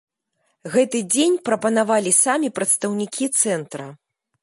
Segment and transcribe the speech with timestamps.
[0.75, 3.91] Гэты дзень прапанавалі самі прадстаўнікі цэнтра.